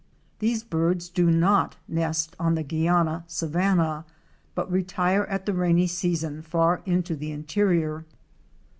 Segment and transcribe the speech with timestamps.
[0.39, 4.03] These birds do not nest on the Guiana savanna
[4.55, 8.07] but retire at the rainy season far into the interior.